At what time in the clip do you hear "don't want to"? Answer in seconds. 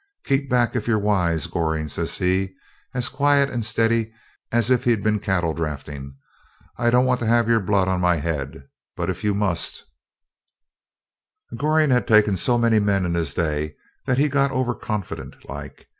6.89-7.27